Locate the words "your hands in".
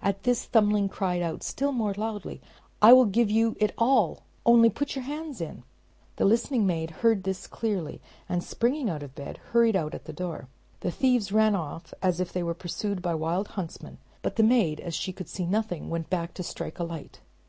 4.94-5.64